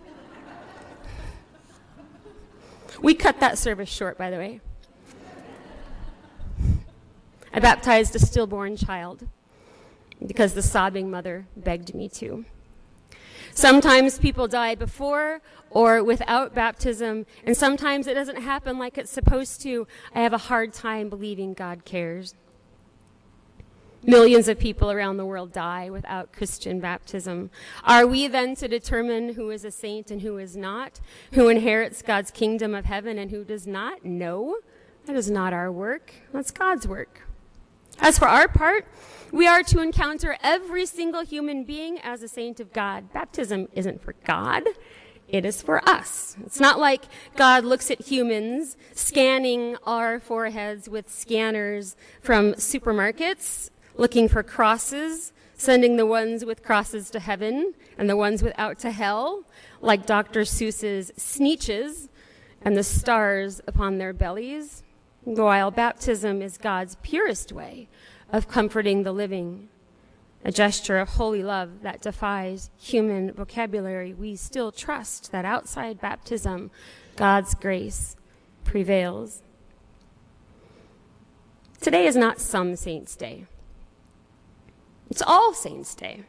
We 3.02 3.14
cut 3.14 3.40
that 3.40 3.58
service 3.58 3.90
short, 3.90 4.18
by 4.18 4.30
the 4.30 4.38
way. 4.38 4.62
I 7.54 7.60
baptized 7.60 8.16
a 8.16 8.20
stillborn 8.20 8.78
child 8.78 9.28
because 10.26 10.54
the 10.54 10.62
sobbing 10.62 11.12
mother 11.12 11.48
begged 11.56 11.94
me 11.94 12.10
to. 12.10 12.46
Sometimes 13.54 14.18
people 14.18 14.48
die 14.48 14.74
before 14.74 15.42
or 15.70 16.04
without 16.04 16.56
baptism, 16.56 17.28
and 17.46 17.56
sometimes 17.56 18.08
it 18.08 18.16
doesn't 18.16 18.42
happen 18.42 18.80
like 18.80 18.98
it's 18.98 19.12
supposed 19.12 19.62
to. 19.62 19.88
I 20.16 20.22
have 20.22 20.34
a 20.34 20.40
hard 20.40 20.74
time 20.74 21.10
believing 21.10 21.54
God 21.54 21.86
cares. 21.86 22.34
Millions 24.06 24.48
of 24.50 24.60
people 24.60 24.92
around 24.92 25.18
the 25.18 25.26
world 25.26 25.54
die 25.54 25.90
without 25.90 26.34
Christian 26.34 26.80
baptism. 26.80 27.50
Are 27.84 28.06
we 28.06 28.28
then 28.28 28.56
to 28.56 28.68
determine 28.68 29.36
who 29.36 29.50
is 29.50 29.64
a 29.64 29.72
saint 29.72 30.12
and 30.12 30.22
who 30.22 30.38
is 30.38 30.58
not? 30.58 31.00
Who 31.34 31.48
inherits 31.48 32.02
God's 32.02 32.30
kingdom 32.30 32.76
of 32.76 32.86
heaven 32.86 33.18
and 33.18 33.32
who 33.32 33.46
does 33.46 33.66
not? 33.66 34.04
No, 34.04 34.58
that 35.06 35.16
is 35.16 35.32
not 35.32 35.54
our 35.54 35.72
work. 35.72 36.14
That's 36.34 36.52
God's 36.52 36.88
work. 36.88 37.22
As 38.00 38.20
for 38.20 38.28
our 38.28 38.48
part, 38.48 38.86
we 39.32 39.48
are 39.48 39.64
to 39.64 39.82
encounter 39.82 40.36
every 40.44 40.86
single 40.86 41.24
human 41.24 41.64
being 41.64 42.00
as 42.00 42.24
a 42.24 42.28
saint 42.28 42.60
of 42.60 42.74
God. 42.74 43.14
Baptism 43.14 43.70
isn't 43.74 44.02
for 44.02 44.16
God. 44.26 44.64
It 45.28 45.46
is 45.46 45.62
for 45.62 45.88
us. 45.88 46.36
It's 46.46 46.60
not 46.60 46.80
like 46.80 47.06
God 47.36 47.64
looks 47.64 47.90
at 47.90 48.02
humans 48.02 48.76
scanning 48.94 49.78
our 49.86 50.20
foreheads 50.20 50.90
with 50.90 51.10
scanners 51.10 51.96
from 52.22 52.54
supermarkets 52.54 53.70
looking 53.96 54.28
for 54.28 54.44
crosses, 54.44 55.34
sending 55.56 55.98
the 55.98 56.06
ones 56.06 56.46
with 56.46 56.64
crosses 56.64 57.10
to 57.12 57.20
heaven 57.20 57.74
and 57.98 58.10
the 58.10 58.18
ones 58.18 58.44
without 58.44 58.80
to 58.80 58.92
hell, 58.92 59.44
like 59.82 60.06
Dr. 60.06 60.42
Seuss's 60.42 61.12
Sneetches 61.18 62.10
and 62.62 62.76
the 62.76 62.84
stars 62.84 63.62
upon 63.68 63.98
their 63.98 64.14
bellies, 64.14 64.84
while 65.24 65.72
baptism 65.72 66.42
is 66.42 66.58
God's 66.58 66.98
purest 67.02 67.52
way 67.52 67.88
of 68.32 68.48
comforting 68.48 69.04
the 69.04 69.12
living. 69.12 69.70
A 70.46 70.52
gesture 70.52 70.98
of 70.98 71.10
holy 71.10 71.44
love 71.44 71.84
that 71.84 72.02
defies 72.02 72.70
human 72.78 73.32
vocabulary, 73.32 74.14
we 74.14 74.36
still 74.36 74.72
trust 74.72 75.32
that 75.32 75.46
outside 75.46 76.02
baptism, 76.02 76.72
God's 77.16 77.54
grace 77.54 78.18
prevails. 78.66 79.42
Today 81.80 82.06
is 82.06 82.16
not 82.16 82.42
some 82.42 82.76
saint's 82.76 83.16
day. 83.16 83.46
It's 85.14 85.22
All 85.22 85.54
Saints' 85.54 85.94
Day. 85.94 86.24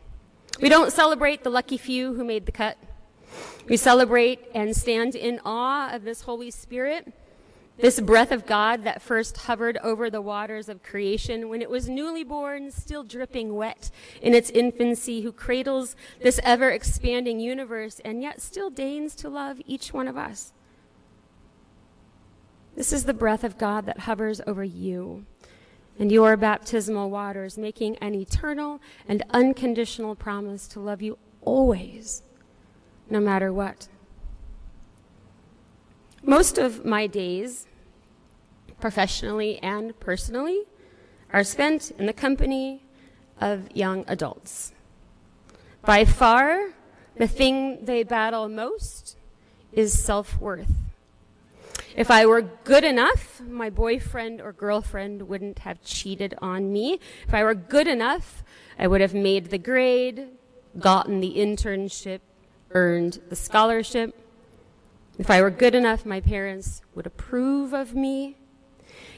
We 0.60 0.68
don't 0.68 0.92
celebrate 0.92 1.42
the 1.42 1.48
lucky 1.48 1.78
few 1.78 2.12
who 2.12 2.22
made 2.22 2.44
the 2.44 2.52
cut. 2.52 2.76
We 3.66 3.78
celebrate 3.78 4.40
and 4.54 4.76
stand 4.76 5.14
in 5.14 5.40
awe 5.42 5.88
of 5.90 6.04
this 6.04 6.20
Holy 6.20 6.50
Spirit, 6.50 7.10
this 7.78 7.98
breath 7.98 8.30
of 8.30 8.44
God 8.44 8.84
that 8.84 9.00
first 9.00 9.38
hovered 9.38 9.78
over 9.78 10.10
the 10.10 10.20
waters 10.20 10.68
of 10.68 10.82
creation 10.82 11.48
when 11.48 11.62
it 11.62 11.70
was 11.70 11.88
newly 11.88 12.24
born, 12.24 12.70
still 12.70 13.04
dripping 13.04 13.54
wet 13.54 13.90
in 14.20 14.34
its 14.34 14.50
infancy, 14.50 15.22
who 15.22 15.32
cradles 15.32 15.96
this 16.20 16.38
ever 16.42 16.68
expanding 16.68 17.40
universe 17.40 18.02
and 18.04 18.20
yet 18.20 18.42
still 18.42 18.68
deigns 18.68 19.14
to 19.14 19.30
love 19.30 19.62
each 19.64 19.94
one 19.94 20.08
of 20.08 20.18
us. 20.18 20.52
This 22.76 22.92
is 22.92 23.04
the 23.04 23.14
breath 23.14 23.44
of 23.44 23.56
God 23.56 23.86
that 23.86 24.00
hovers 24.00 24.42
over 24.46 24.62
you 24.62 25.24
and 25.98 26.10
your 26.10 26.36
baptismal 26.36 27.10
waters, 27.10 27.56
making 27.56 27.96
an 27.98 28.14
eternal 28.14 28.80
and 29.08 29.22
unconditional 29.30 30.14
promise 30.14 30.66
to 30.68 30.80
love 30.80 31.00
you 31.00 31.18
always, 31.42 32.22
no 33.08 33.20
matter 33.20 33.52
what. 33.52 33.88
Most 36.22 36.58
of 36.58 36.84
my 36.84 37.06
days, 37.06 37.66
professionally 38.80 39.58
and 39.62 39.98
personally, 40.00 40.62
are 41.32 41.44
spent 41.44 41.90
in 41.98 42.06
the 42.06 42.12
company 42.12 42.82
of 43.40 43.74
young 43.76 44.04
adults. 44.08 44.72
By 45.82 46.04
far, 46.04 46.70
the 47.16 47.28
thing 47.28 47.84
they 47.84 48.02
battle 48.02 48.48
most 48.48 49.16
is 49.72 49.92
self 50.02 50.40
worth. 50.40 50.70
If 51.96 52.10
I 52.10 52.26
were 52.26 52.42
good 52.42 52.82
enough, 52.82 53.40
my 53.40 53.70
boyfriend 53.70 54.40
or 54.40 54.52
girlfriend 54.52 55.28
wouldn't 55.28 55.60
have 55.60 55.80
cheated 55.82 56.34
on 56.38 56.72
me. 56.72 56.98
If 57.26 57.32
I 57.32 57.44
were 57.44 57.54
good 57.54 57.86
enough, 57.86 58.42
I 58.76 58.88
would 58.88 59.00
have 59.00 59.14
made 59.14 59.50
the 59.50 59.58
grade, 59.58 60.30
gotten 60.76 61.20
the 61.20 61.36
internship, 61.36 62.18
earned 62.72 63.20
the 63.28 63.36
scholarship. 63.36 64.12
If 65.20 65.30
I 65.30 65.40
were 65.40 65.50
good 65.50 65.76
enough, 65.76 66.04
my 66.04 66.20
parents 66.20 66.82
would 66.96 67.06
approve 67.06 67.72
of 67.72 67.94
me. 67.94 68.36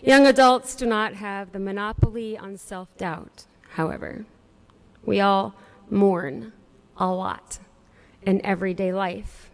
Young 0.02 0.26
adults 0.26 0.76
do 0.76 0.84
not 0.84 1.14
have 1.14 1.52
the 1.52 1.58
monopoly 1.58 2.36
on 2.36 2.58
self 2.58 2.94
doubt, 2.98 3.46
however. 3.70 4.26
We 5.02 5.20
all 5.20 5.54
mourn 5.88 6.52
a 6.98 7.06
lot 7.06 7.58
in 8.22 8.44
everyday 8.44 8.92
life. 8.92 9.45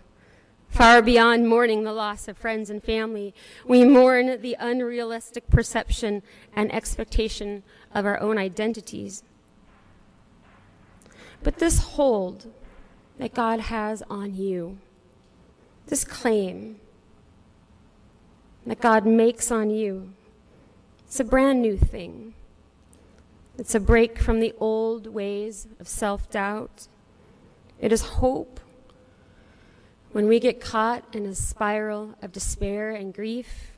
Far 0.72 1.02
beyond 1.02 1.46
mourning 1.46 1.84
the 1.84 1.92
loss 1.92 2.28
of 2.28 2.38
friends 2.38 2.70
and 2.70 2.82
family, 2.82 3.34
we 3.66 3.84
mourn 3.84 4.40
the 4.40 4.56
unrealistic 4.58 5.50
perception 5.50 6.22
and 6.56 6.72
expectation 6.72 7.62
of 7.94 8.06
our 8.06 8.18
own 8.18 8.38
identities. 8.38 9.22
But 11.42 11.58
this 11.58 11.78
hold 11.78 12.50
that 13.18 13.34
God 13.34 13.60
has 13.60 14.02
on 14.08 14.34
you, 14.34 14.78
this 15.88 16.04
claim 16.04 16.80
that 18.64 18.80
God 18.80 19.04
makes 19.04 19.50
on 19.50 19.68
you, 19.68 20.14
it's 21.06 21.20
a 21.20 21.24
brand 21.24 21.60
new 21.60 21.76
thing. 21.76 22.32
It's 23.58 23.74
a 23.74 23.80
break 23.80 24.18
from 24.18 24.40
the 24.40 24.54
old 24.58 25.08
ways 25.08 25.66
of 25.78 25.86
self 25.86 26.30
doubt. 26.30 26.88
It 27.78 27.92
is 27.92 28.00
hope 28.00 28.58
when 30.12 30.28
we 30.28 30.38
get 30.38 30.60
caught 30.60 31.04
in 31.12 31.26
a 31.26 31.34
spiral 31.34 32.14
of 32.22 32.32
despair 32.32 32.90
and 32.90 33.12
grief. 33.12 33.72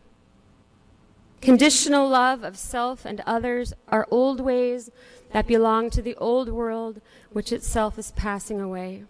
Conditional 1.41 2.09
love 2.09 2.43
of 2.43 2.57
self 2.57 3.05
and 3.05 3.23
others 3.27 3.73
are 3.89 4.09
old 4.11 4.41
ways 4.41 4.91
that 5.33 5.47
belong 5.47 5.91
to 5.91 6.03
the 6.03 6.17
old 6.17 6.49
world, 6.49 7.01
which 7.33 7.53
itself 7.53 7.99
is 7.99 8.13
passing 8.13 8.61
away. 8.61 9.05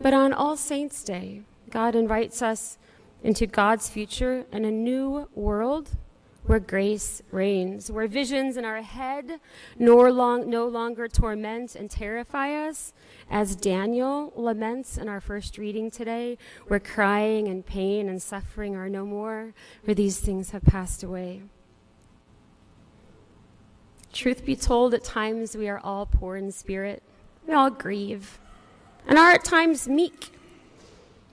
But 0.00 0.14
on 0.14 0.32
All 0.32 0.56
Saints' 0.56 1.04
Day, 1.04 1.42
God 1.68 1.94
invites 1.94 2.40
us 2.40 2.78
into 3.22 3.46
God's 3.46 3.90
future 3.90 4.46
and 4.50 4.64
a 4.64 4.70
new 4.70 5.28
world 5.34 5.90
where 6.46 6.58
grace 6.58 7.22
reigns, 7.30 7.90
where 7.90 8.06
visions 8.06 8.56
in 8.56 8.64
our 8.64 8.82
head 8.82 9.40
nor 9.78 10.10
long, 10.12 10.48
no 10.48 10.66
longer 10.66 11.06
torment 11.06 11.74
and 11.74 11.90
terrify 11.90 12.52
us, 12.52 12.92
as 13.30 13.54
Daniel 13.54 14.32
laments 14.34 14.98
in 14.98 15.08
our 15.08 15.20
first 15.20 15.58
reading 15.58 15.90
today, 15.90 16.36
where 16.68 16.80
crying 16.80 17.48
and 17.48 17.64
pain 17.64 18.08
and 18.08 18.20
suffering 18.22 18.74
are 18.74 18.88
no 18.88 19.04
more, 19.04 19.54
for 19.84 19.94
these 19.94 20.18
things 20.18 20.50
have 20.50 20.62
passed 20.62 21.02
away. 21.02 21.42
Truth 24.12 24.44
be 24.44 24.56
told, 24.56 24.92
at 24.92 25.04
times 25.04 25.56
we 25.56 25.68
are 25.68 25.78
all 25.78 26.04
poor 26.06 26.36
in 26.36 26.50
spirit. 26.50 27.02
We 27.46 27.54
all 27.54 27.70
grieve 27.70 28.40
and 29.06 29.18
are 29.18 29.32
at 29.32 29.44
times 29.44 29.88
meek 29.88 30.32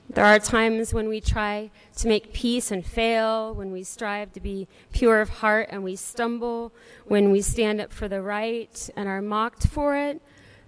there 0.10 0.26
are 0.26 0.40
times 0.40 0.94
when 0.94 1.10
we 1.10 1.20
try 1.20 1.70
to 1.98 2.08
make 2.08 2.32
peace 2.32 2.72
and 2.72 2.86
fail, 2.86 3.54
when 3.54 3.72
we 3.72 3.84
strive 3.84 4.32
to 4.34 4.40
be 4.40 4.68
pure 4.94 5.20
of 5.20 5.30
heart 5.30 5.68
and 5.70 5.84
we 5.84 5.98
stumble, 5.98 6.74
when 7.06 7.30
we 7.32 7.42
stand 7.42 7.82
up 7.82 7.92
for 7.92 8.08
the 8.08 8.22
right 8.22 8.90
and 8.96 9.10
are 9.10 9.22
mocked 9.22 9.68
for 9.68 9.98
it. 9.98 10.22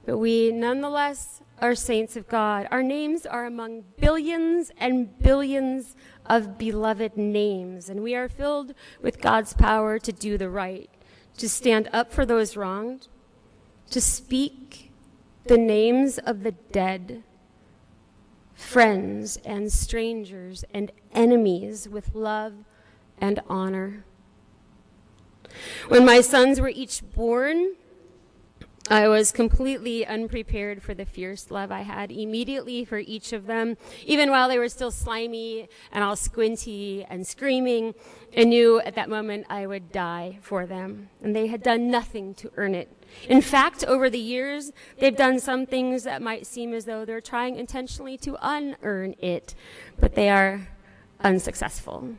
But 0.06 0.18
we 0.18 0.52
nonetheless 0.52 1.42
are 1.62 1.74
saints 1.74 2.18
of 2.18 2.28
God. 2.28 2.68
Our 2.70 2.84
names 2.84 3.26
are 3.26 3.46
among 3.46 3.84
billions 3.98 4.72
and 4.78 5.18
billions 5.20 5.96
of 6.26 6.58
beloved 6.58 7.16
names, 7.18 7.90
and 7.90 8.04
we 8.04 8.16
are 8.16 8.30
filled 8.30 8.74
with 9.02 9.22
God's 9.22 9.54
power 9.54 10.00
to 10.00 10.12
do 10.12 10.38
the 10.38 10.50
right, 10.50 10.90
to 11.38 11.48
stand 11.48 11.90
up 11.94 12.12
for 12.12 12.26
those 12.26 12.58
wronged, 12.58 13.08
to 13.90 14.02
speak 14.02 14.92
the 15.46 15.58
names 15.58 16.18
of 16.20 16.44
the 16.44 16.52
dead 16.52 17.24
friends 18.60 19.38
and 19.46 19.72
strangers 19.72 20.66
and 20.74 20.92
enemies 21.14 21.88
with 21.88 22.14
love 22.14 22.54
and 23.18 23.40
honor. 23.48 24.04
When 25.88 26.06
my 26.06 26.20
sons 26.22 26.60
were 26.60 26.70
each 26.70 27.02
born, 27.16 27.76
I 28.92 29.08
was 29.08 29.32
completely 29.32 30.04
unprepared 30.04 30.82
for 30.82 30.96
the 30.96 31.06
fierce 31.06 31.52
love 31.52 31.72
I 31.72 31.82
had 31.82 32.12
immediately 32.12 32.84
for 32.86 32.98
each 32.98 33.34
of 33.34 33.46
them, 33.46 33.78
even 34.04 34.32
while 34.32 34.50
they 34.50 34.58
were 34.58 34.68
still 34.68 34.90
slimy 34.90 35.70
and 35.92 36.04
all 36.04 36.16
squinty 36.16 37.06
and 37.08 37.26
screaming. 37.26 37.94
I 38.36 38.46
knew 38.46 38.80
at 38.82 38.96
that 38.96 39.08
moment 39.08 39.46
I 39.48 39.68
would 39.68 39.92
die 39.92 40.40
for 40.42 40.66
them, 40.66 41.10
and 41.22 41.36
they 41.36 41.46
had 41.46 41.62
done 41.62 41.92
nothing 41.92 42.34
to 42.36 42.52
earn 42.58 42.74
it. 42.74 42.90
In 43.28 43.42
fact, 43.42 43.84
over 43.84 44.10
the 44.10 44.18
years, 44.18 44.72
they've 44.98 45.16
done 45.16 45.40
some 45.40 45.68
things 45.68 46.04
that 46.04 46.24
might 46.24 46.48
seem 46.48 46.74
as 46.74 46.86
though 46.86 47.06
they're 47.06 47.22
trying 47.22 47.58
intentionally 47.58 48.18
to 48.18 48.38
unearn 48.42 49.14
it, 49.20 49.54
but 50.00 50.16
they 50.16 50.30
are 50.30 50.68
unsuccessful. 51.20 52.16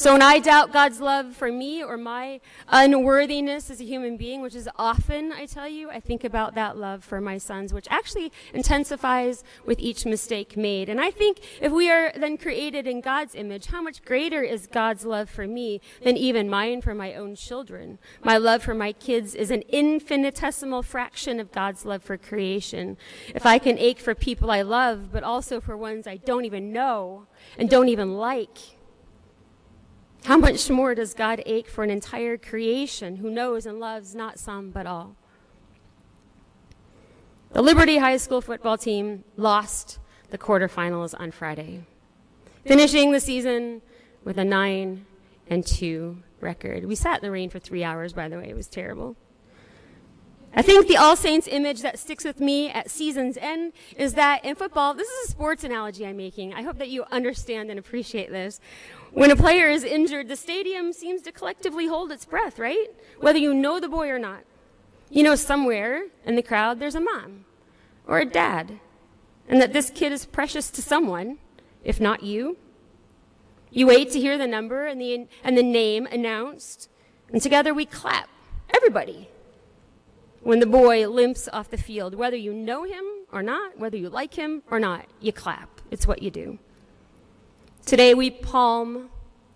So 0.00 0.14
when 0.14 0.22
I 0.22 0.38
doubt 0.38 0.72
God's 0.72 0.98
love 0.98 1.36
for 1.36 1.52
me 1.52 1.84
or 1.84 1.98
my 1.98 2.40
unworthiness 2.68 3.68
as 3.68 3.82
a 3.82 3.84
human 3.84 4.16
being, 4.16 4.40
which 4.40 4.54
is 4.54 4.66
often, 4.76 5.30
I 5.30 5.44
tell 5.44 5.68
you, 5.68 5.90
I 5.90 6.00
think 6.00 6.24
about 6.24 6.54
that 6.54 6.78
love 6.78 7.04
for 7.04 7.20
my 7.20 7.36
sons, 7.36 7.74
which 7.74 7.86
actually 7.90 8.32
intensifies 8.54 9.44
with 9.66 9.78
each 9.78 10.06
mistake 10.06 10.56
made. 10.56 10.88
And 10.88 11.02
I 11.02 11.10
think 11.10 11.40
if 11.60 11.70
we 11.70 11.90
are 11.90 12.14
then 12.16 12.38
created 12.38 12.86
in 12.86 13.02
God's 13.02 13.34
image, 13.34 13.66
how 13.66 13.82
much 13.82 14.02
greater 14.02 14.42
is 14.42 14.66
God's 14.66 15.04
love 15.04 15.28
for 15.28 15.46
me 15.46 15.82
than 16.02 16.16
even 16.16 16.48
mine 16.48 16.80
for 16.80 16.94
my 16.94 17.12
own 17.12 17.34
children? 17.34 17.98
My 18.24 18.38
love 18.38 18.62
for 18.62 18.74
my 18.74 18.92
kids 18.92 19.34
is 19.34 19.50
an 19.50 19.64
infinitesimal 19.68 20.82
fraction 20.82 21.38
of 21.38 21.52
God's 21.52 21.84
love 21.84 22.02
for 22.02 22.16
creation. 22.16 22.96
If 23.34 23.44
I 23.44 23.58
can 23.58 23.76
ache 23.76 24.00
for 24.00 24.14
people 24.14 24.50
I 24.50 24.62
love, 24.62 25.12
but 25.12 25.24
also 25.24 25.60
for 25.60 25.76
ones 25.76 26.06
I 26.06 26.16
don't 26.16 26.46
even 26.46 26.72
know 26.72 27.26
and 27.58 27.68
don't 27.68 27.90
even 27.90 28.14
like, 28.14 28.79
how 30.24 30.36
much 30.36 30.68
more 30.70 30.94
does 30.94 31.14
God 31.14 31.42
ache 31.46 31.68
for 31.68 31.82
an 31.82 31.90
entire 31.90 32.36
creation 32.36 33.16
who 33.16 33.30
knows 33.30 33.66
and 33.66 33.80
loves 33.80 34.14
not 34.14 34.38
some 34.38 34.70
but 34.70 34.86
all? 34.86 35.16
The 37.52 37.62
Liberty 37.62 37.98
High 37.98 38.18
School 38.18 38.40
football 38.40 38.78
team 38.78 39.24
lost 39.36 39.98
the 40.30 40.38
quarterfinals 40.38 41.18
on 41.18 41.32
Friday, 41.32 41.84
finishing 42.64 43.12
the 43.12 43.20
season 43.20 43.82
with 44.22 44.38
a 44.38 44.44
9 44.44 45.04
and 45.48 45.66
2 45.66 46.22
record. 46.40 46.84
We 46.84 46.94
sat 46.94 47.20
in 47.20 47.22
the 47.22 47.30
rain 47.30 47.50
for 47.50 47.58
three 47.58 47.82
hours, 47.82 48.12
by 48.12 48.28
the 48.28 48.36
way. 48.36 48.48
It 48.48 48.56
was 48.56 48.68
terrible. 48.68 49.16
I 50.54 50.62
think 50.62 50.88
the 50.88 50.96
All 50.96 51.14
Saints 51.14 51.46
image 51.46 51.82
that 51.82 51.98
sticks 51.98 52.24
with 52.24 52.40
me 52.40 52.70
at 52.70 52.90
season's 52.90 53.36
end 53.36 53.72
is 53.96 54.14
that 54.14 54.44
in 54.44 54.56
football, 54.56 54.94
this 54.94 55.08
is 55.08 55.28
a 55.28 55.30
sports 55.30 55.62
analogy 55.62 56.04
I'm 56.04 56.16
making. 56.16 56.54
I 56.54 56.62
hope 56.62 56.78
that 56.78 56.88
you 56.88 57.04
understand 57.10 57.70
and 57.70 57.78
appreciate 57.78 58.30
this. 58.30 58.60
When 59.12 59.30
a 59.30 59.36
player 59.36 59.68
is 59.68 59.84
injured, 59.84 60.28
the 60.28 60.36
stadium 60.36 60.92
seems 60.92 61.22
to 61.22 61.32
collectively 61.32 61.86
hold 61.86 62.12
its 62.12 62.24
breath, 62.24 62.58
right? 62.58 62.88
Whether 63.18 63.38
you 63.38 63.52
know 63.52 63.80
the 63.80 63.88
boy 63.88 64.08
or 64.08 64.18
not. 64.18 64.44
You 65.10 65.24
know, 65.24 65.34
somewhere 65.34 66.04
in 66.24 66.36
the 66.36 66.42
crowd, 66.42 66.78
there's 66.78 66.94
a 66.94 67.00
mom 67.00 67.44
or 68.06 68.18
a 68.18 68.24
dad, 68.24 68.78
and 69.48 69.60
that 69.60 69.72
this 69.72 69.90
kid 69.90 70.12
is 70.12 70.24
precious 70.24 70.70
to 70.70 70.82
someone, 70.82 71.38
if 71.82 72.00
not 72.00 72.22
you. 72.22 72.56
You 73.70 73.86
wait 73.88 74.10
to 74.12 74.20
hear 74.20 74.38
the 74.38 74.46
number 74.46 74.86
and 74.86 75.00
the, 75.00 75.26
and 75.42 75.58
the 75.58 75.62
name 75.62 76.06
announced, 76.06 76.88
and 77.32 77.42
together 77.42 77.74
we 77.74 77.86
clap. 77.86 78.28
Everybody 78.74 79.28
when 80.42 80.60
the 80.60 80.66
boy 80.66 81.06
limps 81.08 81.48
off 81.52 81.70
the 81.70 81.76
field. 81.76 82.14
Whether 82.14 82.36
you 82.36 82.52
know 82.52 82.84
him 82.84 83.04
or 83.32 83.42
not, 83.42 83.78
whether 83.78 83.96
you 83.96 84.08
like 84.08 84.34
him 84.34 84.62
or 84.70 84.80
not, 84.80 85.06
you 85.20 85.32
clap. 85.32 85.80
It's 85.90 86.06
what 86.06 86.22
you 86.22 86.30
do. 86.30 86.58
Today 87.86 88.14
we 88.14 88.30
palm 88.30 89.10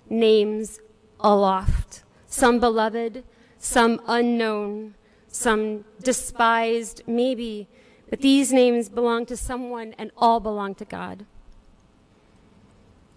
names 0.08 0.80
aloft, 1.20 2.02
some 2.26 2.58
beloved, 2.58 3.22
some 3.58 4.00
unknown, 4.06 4.94
some 5.28 5.84
despised, 6.02 7.02
maybe, 7.06 7.68
but 8.10 8.20
these 8.20 8.52
names 8.52 8.88
belong 8.88 9.26
to 9.26 9.36
someone 9.36 9.94
and 9.98 10.10
all 10.16 10.40
belong 10.40 10.74
to 10.76 10.84
God. 10.84 11.26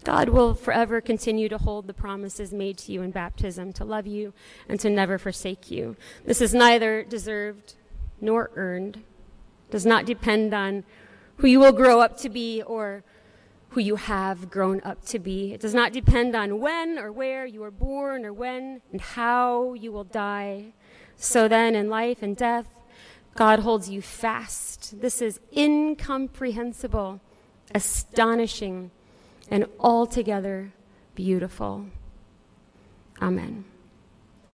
God 0.03 0.29
will 0.29 0.53
forever 0.53 1.01
continue 1.01 1.49
to 1.49 1.57
hold 1.57 1.87
the 1.87 1.93
promises 1.93 2.53
made 2.53 2.77
to 2.79 2.91
you 2.91 3.01
in 3.01 3.11
baptism, 3.11 3.73
to 3.73 3.83
love 3.83 4.07
you 4.07 4.33
and 4.69 4.79
to 4.79 4.89
never 4.89 5.17
forsake 5.17 5.69
you. 5.69 5.97
This 6.25 6.41
is 6.41 6.53
neither 6.53 7.03
deserved 7.03 7.73
nor 8.21 8.51
earned, 8.55 9.03
does 9.69 9.85
not 9.85 10.05
depend 10.05 10.53
on 10.53 10.83
who 11.37 11.47
you 11.47 11.59
will 11.59 11.73
grow 11.73 11.99
up 11.99 12.17
to 12.19 12.29
be 12.29 12.61
or 12.61 13.03
who 13.77 13.83
you 13.83 13.95
have 13.95 14.49
grown 14.49 14.81
up 14.81 15.05
to 15.05 15.19
be. 15.19 15.53
It 15.53 15.61
does 15.61 15.75
not 15.75 15.93
depend 15.93 16.35
on 16.35 16.59
when 16.59 16.97
or 16.97 17.11
where 17.11 17.45
you 17.45 17.59
were 17.59 17.69
born 17.69 18.25
or 18.25 18.33
when 18.33 18.81
and 18.91 18.99
how 18.99 19.75
you 19.75 19.91
will 19.91 20.03
die. 20.03 20.73
So 21.15 21.47
then, 21.47 21.75
in 21.75 21.87
life 21.87 22.23
and 22.23 22.35
death, 22.35 22.65
God 23.35 23.59
holds 23.59 23.87
you 23.87 24.01
fast. 24.01 24.99
This 24.99 25.21
is 25.21 25.39
incomprehensible, 25.55 27.21
astonishing, 27.75 28.89
and 29.51 29.67
altogether 29.79 30.73
beautiful. 31.13 31.85
Amen. 33.21 33.63